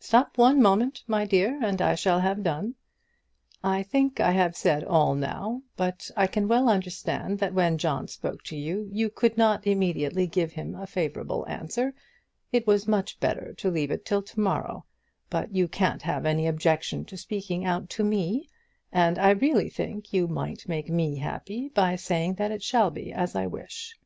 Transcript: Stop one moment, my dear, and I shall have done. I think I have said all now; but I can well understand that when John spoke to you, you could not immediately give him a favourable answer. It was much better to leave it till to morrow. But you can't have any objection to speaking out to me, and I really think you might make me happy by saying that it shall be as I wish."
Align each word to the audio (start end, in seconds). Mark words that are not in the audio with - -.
Stop 0.00 0.38
one 0.38 0.60
moment, 0.60 1.04
my 1.06 1.24
dear, 1.24 1.56
and 1.62 1.80
I 1.80 1.94
shall 1.94 2.18
have 2.18 2.42
done. 2.42 2.74
I 3.62 3.84
think 3.84 4.18
I 4.18 4.32
have 4.32 4.56
said 4.56 4.82
all 4.82 5.14
now; 5.14 5.62
but 5.76 6.10
I 6.16 6.26
can 6.26 6.48
well 6.48 6.68
understand 6.68 7.38
that 7.38 7.54
when 7.54 7.78
John 7.78 8.08
spoke 8.08 8.42
to 8.46 8.56
you, 8.56 8.88
you 8.90 9.08
could 9.08 9.38
not 9.38 9.68
immediately 9.68 10.26
give 10.26 10.50
him 10.50 10.74
a 10.74 10.84
favourable 10.84 11.46
answer. 11.46 11.94
It 12.50 12.66
was 12.66 12.88
much 12.88 13.20
better 13.20 13.52
to 13.54 13.70
leave 13.70 13.92
it 13.92 14.04
till 14.04 14.22
to 14.22 14.40
morrow. 14.40 14.84
But 15.30 15.54
you 15.54 15.68
can't 15.68 16.02
have 16.02 16.26
any 16.26 16.48
objection 16.48 17.04
to 17.04 17.16
speaking 17.16 17.64
out 17.64 17.88
to 17.90 18.02
me, 18.02 18.48
and 18.90 19.16
I 19.16 19.30
really 19.30 19.68
think 19.70 20.12
you 20.12 20.26
might 20.26 20.68
make 20.68 20.88
me 20.90 21.18
happy 21.18 21.68
by 21.68 21.94
saying 21.94 22.34
that 22.34 22.50
it 22.50 22.64
shall 22.64 22.90
be 22.90 23.12
as 23.12 23.36
I 23.36 23.46
wish." 23.46 23.96